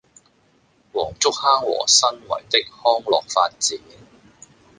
[0.93, 3.77] 黃竹坑和新圍的康樂發展